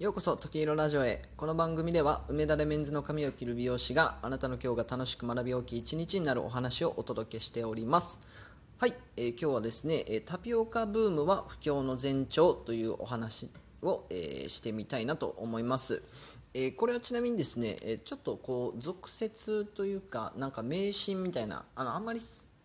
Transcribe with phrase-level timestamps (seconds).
[0.00, 1.20] ようこそ時色ラジオへ。
[1.36, 8.18] この番組では梅田でメンズの髪を切る美容師があなたの今日が楽しく学び大きい一日になるお話をお届けしております。
[8.78, 13.50] はい、えー今日はですね、えタピオカブームは不況の前兆というお話
[13.82, 16.02] を、えーしてみたいなと思います。
[16.54, 22.20] えこれはちなみにですね、えちょっとこう俗説というかなんか迷信みたいなあのあんまり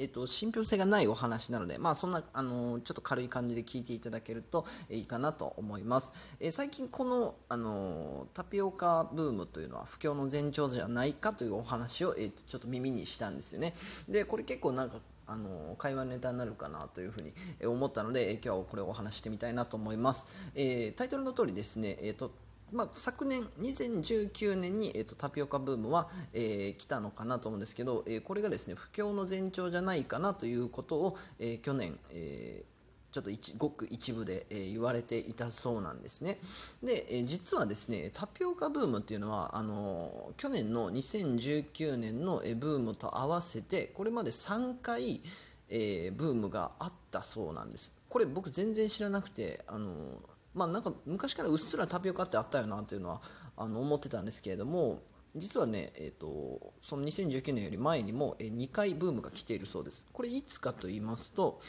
[0.00, 6.10] えー、と信憑性がないお話なので、まあ、そんな、あのちょっと軽い感じで聞いていただけるといいかなと思います、
[6.40, 13.74] え最近この、あのタピオカブームというのは不況の前兆じゃないかというお話を、えーとちょっと耳にしたんですよね。
[14.08, 17.32] でこれ結構なんかあの会話ネタになるかなというふうに
[17.64, 22.32] 思ったので、今日はこれをお話ししてみたいなと思います、えータイトルの通りですね、えーと
[22.72, 32.70] まあ、昨年2019年に、えー、とタピオカブームは、えー来たのかなと思うんですけど、えーこれがですね不況の前兆じゃないかなということを、えー去年、えー
[33.12, 36.38] ちょっと一ごく一部で、えー言われていたそうなんですね。
[36.82, 45.22] で、えー実はですねタピオカブームっていうのはあのー去年の2019年の、えブームと合わせてこれまで3回、
[45.68, 47.92] えブームがあったそうなんです。
[48.08, 50.20] これ僕全然知らなくてあの
[50.54, 53.20] まあなんか昔からうっすらタピオカってあったよなというのは
[53.56, 55.02] あの思ってたんですけれども
[55.36, 60.04] 実はね、えー、とその2019年より前にも、えー2回ブームが来ているそうです。
[60.12, 61.60] これいつかと言いますと、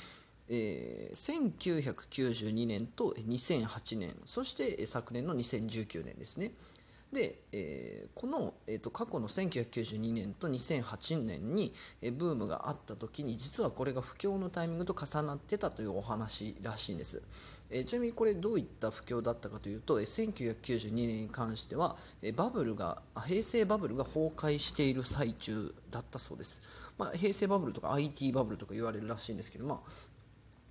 [0.50, 4.16] えー1992年と2008年。
[4.26, 6.54] そして昨年の2019年ですね。
[7.12, 17.22] で、えーこの、えー、と過去の1992年と2008年に、えーブームがあった時に実はこれが不況のタイミングと重なってたというお話らしいんです、
[17.70, 26.62] えーちなみにこれどういった不況だったかというと、えー1992年に関しては、えーバブルが平成バブルが崩壊している最中だったそうです、
[26.98, 29.80] まあ、平成バブルとか IT バブルとか言われるらしいんですけど、まあ、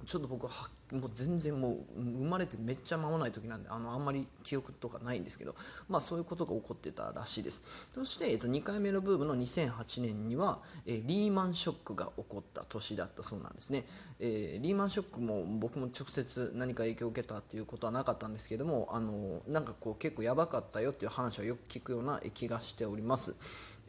[0.07, 0.53] ちょっと僕は
[0.93, 5.55] もう全然もう生まれてめっちゃ間もない時なんであのあんまり記憶とかないんですけど、
[5.89, 7.91] まあ、そういうことが起こってたらしいです。
[7.95, 13.85] そして、えっと、2回目のブームの2008年には、えーリーマンショックが起こった年だったそうなんですね、
[14.19, 23.35] えーリーマンショックも僕も直接何か影響を受けたっていうことはなかったんですけどもあのなんかこう結構やばかったよっていう話はよく聞くような気がしております。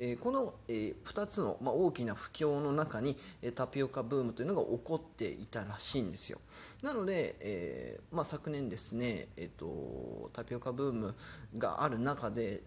[0.04, 6.40] えこの、え2つの、ま、大きな不況の中に、えタピオカブームというのが起こっていたらしいんですよ。
[6.82, 11.16] なので、えま、昨年ですね、えー、とタピオカブーム
[11.56, 12.64] がある中で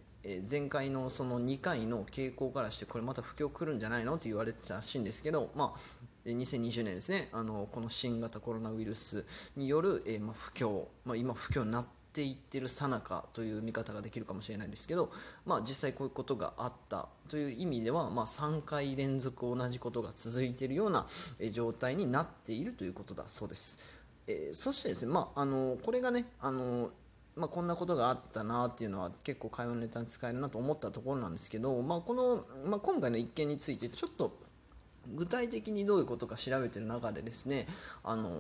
[0.49, 15.11] 前回のその2回の傾向からしてこれまた不況来るんじゃないのと言われてたらしいんですけど、まあ、2020年ですねあのこの新型コロナウイルスによる、えま、不況、まあ、今不況になってていってるさなかという見方ができるかもしれないですけど、
[15.45, 21.07] まあ、実際こういうことがあったという意味では、まあ、3回連続同じことが続いているような
[21.41, 23.79] え状態になっているということだそうです。
[24.27, 26.91] えーそしてですね、まあ、あのこれがねあの
[27.37, 34.39] まあ、こんなことがあったなっていうのは結構会話のネタに使えるなと思ったところなんですけど、まあこのまあ、今回の一件についてちょっと
[35.13, 37.67] 具体的にどういうことか調べてる中でですね、
[38.05, 38.35] あのー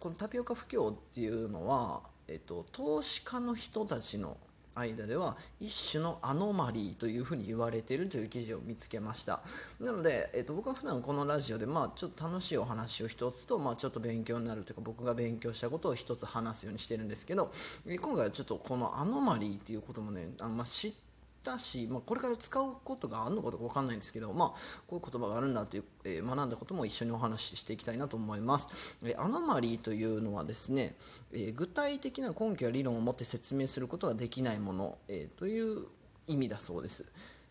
[0.00, 4.36] このタピオカ不況っていうのは、えっと、投資家の人たちの
[4.74, 9.42] 間では一種のアノマリーというふうに言われているという記事を見つけました。
[9.80, 17.50] なので、えっと、僕は普段このラジオで、まあ、ちょっと楽しいお話を一つと、まあ、ちょっと勉強になるというか僕が勉強したことを一つ話すようにしてるんですけど
[17.86, 20.92] 今回はちょっとこのアノマリーっていうこともねあの、まあ、知っ
[21.44, 24.48] たし、まあ、これから使うことがあるのかどうか分かんないんですけど、まあ、
[24.86, 28.98] こういう言葉があるんだという、えー学んだことも一緒にお話ししていきたいなと思います。
[29.04, 30.96] えーアノマリーというのはですね、
[31.32, 35.86] えー具体的な根拠や理論を持って説明することができないもの、えーという
[36.26, 37.04] 意味だそうです。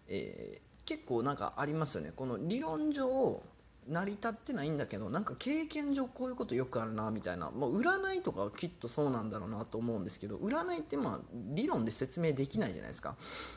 [0.07, 2.11] えー結構なんかありますよね。
[2.13, 3.41] この理論上
[3.87, 13.15] 成り立ってないんだけどなんか経験上こういうことよくあるなみたいな、まあ、占いとかはきっとそうなんだろうなと思うんですけど占いってまあ理論で説明できないじゃないですか、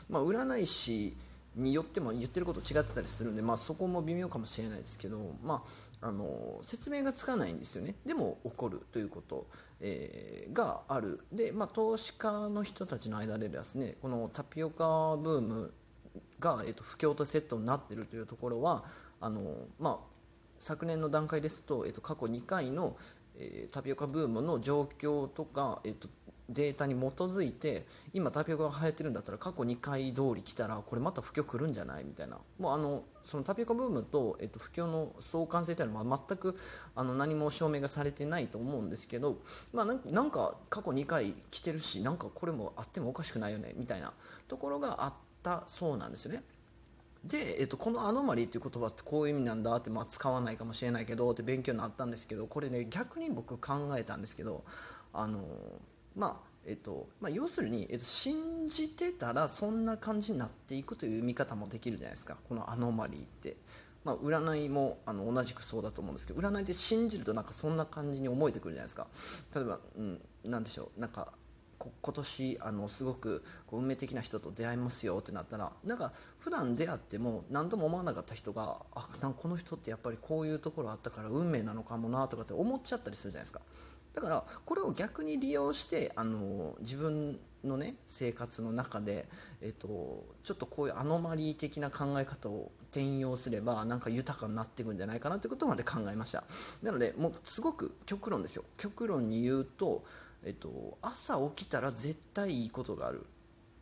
[0.09, 1.15] まあ、占い師
[1.57, 5.63] によっても言ってること違ってたりするんで、まあ、そこも微妙かもしれないですけど、ま
[6.01, 7.95] あ、あの説明がつかないんですよね。
[8.05, 9.47] でも起こるということ、
[9.81, 11.25] えーがある。
[11.31, 15.73] で、まあ、投資家の人たちの間でですねこのタピオカブーム
[16.39, 18.85] が、えっと不況とセットになってるというところは
[19.19, 19.41] あの、
[19.79, 20.16] まあ、
[20.59, 22.95] 昨年の段階ですと、えっと過去2回の、
[23.35, 26.07] えータピオカブームの状況とか、えっと
[26.49, 32.05] データに基づいて今タピオカが流行ってるんだったら過去2回通り来たらこれまた不況来るんじゃない？
[32.05, 36.55] みたいなもうあのそのタピオカブームと、えっと、不況の相関性というのは全く
[36.95, 39.39] あの何も証明がされてないと思うんですけど、
[39.73, 44.13] まあ、なんか過去2回来てるしなんかこれもあってもおかしくないよねみたいな
[44.47, 45.13] ところがあっ
[45.43, 46.43] たそうなんですよね。
[47.23, 54.63] で、えっと、このアノマリーっていう言葉ってこういう意味なんだって、まあ、使わないかもしれないけどって勉強になったんですけどこれね逆に僕考えたんですけど
[55.13, 55.43] あの
[56.15, 62.35] まあえっとまあ、要するに、えっと、信じてたらそんな感じになっていくという見方もできるじゃないですか。
[62.49, 63.55] このアノマリーって。
[64.03, 69.07] まあ、占いもあの同じくそうだと思うんですけど占いで信じるとなんかそんな感じに思えてくるじゃないですか。
[69.53, 70.99] 例えば、うん、なでしょう。
[70.99, 71.33] なんか
[72.01, 83.61] 今年あのすごくこう運命的な人と出会いますよってなったらなんか普段出会っても何とも思わなかった人があなんこの人ってやっぱりこういうところあったから運命なのかもなとかって思っちゃったりするじゃないですか。
[84.13, 89.27] だからこれを逆に利用してあの自分のね生活の中で、
[89.61, 96.43] えっと、ちょっとこういうアノマリー的な考え方を転用すればなんか豊かになっていくんじゃないかなということまで考えました。
[96.81, 98.63] なのでもうすごく極論ですよ。
[98.77, 100.03] 極論に言うと、
[100.47, 103.25] えっと、朝起きたら絶対いいことがある、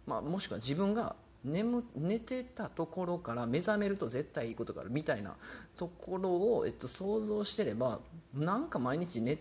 [0.07, 5.35] まあ、もしくは自分が眠寝てたところから目覚めると絶対いいことがあるみたいな
[5.77, 7.99] ところを、えっと、想像してれば
[8.33, 9.37] なんか毎日寝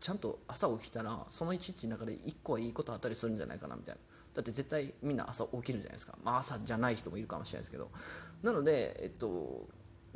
[0.00, 4.00] ちゃんと朝起きたらその一日の中で1個はいいことあったりするんじゃないかなみたいな。
[4.34, 7.90] だって絶対みんな朝起きるじゃないですか、まあ、朝じゃない人もいるかもしれないですけど。
[8.42, 9.66] なので、えっと、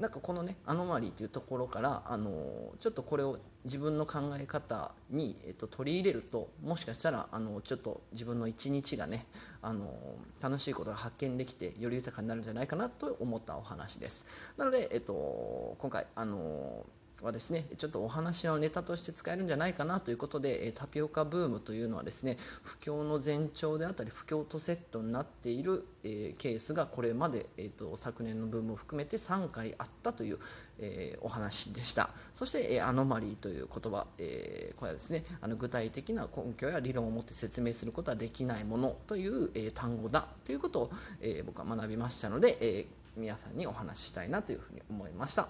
[0.01, 9.27] なんかこのねアノマリーっていうところからあのちょっとこれを自分の考え方に、えっと、取り入れるともしかしたらあのちょっと自分の一日がね
[9.61, 9.93] あの
[10.41, 14.25] 楽しいことが発見できてより豊かになるんじゃないかなと思ったお話です。
[14.57, 16.87] なので、えっと、今回あの
[17.23, 30.39] はですねちょっとお話のネタとして使えるんじゃないかなということでタピオカブームというのはですね不況の前兆であったり不況とセットになっている、え、ケースがこれまで、えーと、昨年のブームを含めて3回あったという、
[30.79, 40.91] え、お話でしたそして、え、アノマリーという言葉、えこれはですねあの具体的な根拠や理論を持って説明することはできないものという、え単語だということを、
[41.21, 42.87] え僕は学びましたので、え
[43.17, 45.49] 皆さんにお話ししたいなというふうに思いました。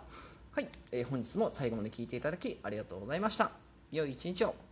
[0.53, 3.53] はい、えー、本日も最後まで聞いていただきありがとうございました。
[3.93, 4.70] 良い一日を。